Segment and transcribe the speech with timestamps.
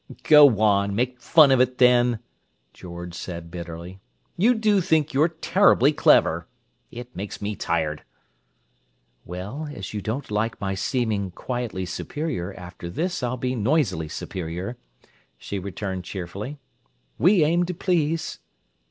[0.23, 2.17] "Go on, make fun of it, then!"
[2.73, 3.99] George said bitterly.
[4.35, 6.47] "You do think you're terribly clever!
[6.89, 8.03] It makes me tired!"
[9.25, 14.75] "Well, as you don't like my seeming 'quietly superior,' after this I'll be noisily superior,"
[15.37, 16.57] she returned cheerfully.
[17.19, 18.39] "We aim to please!"